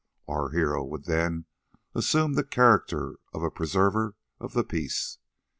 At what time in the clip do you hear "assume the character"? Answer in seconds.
1.93-3.17